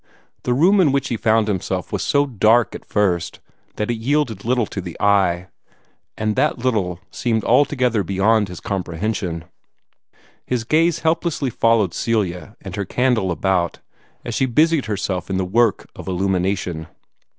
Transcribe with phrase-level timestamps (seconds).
[0.45, 3.39] The room in which he found himself was so dark at first
[3.75, 5.49] that it yielded little to the eye,
[6.17, 9.45] and that little seemed altogether beyond his comprehension.
[10.43, 13.77] His gaze helplessly followed Celia and her candle about
[14.25, 16.87] as she busied herself in the work of illumination.